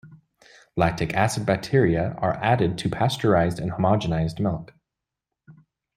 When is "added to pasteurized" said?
2.43-3.59